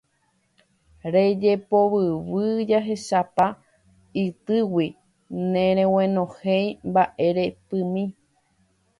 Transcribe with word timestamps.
Rejepovyvy 1.13 2.45
jahechápa 2.71 3.45
ytýgui 4.23 4.87
nereguenohẽi 5.51 6.65
mba'erepymi. 6.89 8.03